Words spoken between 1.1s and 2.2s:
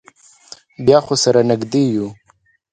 سره نږدې یو.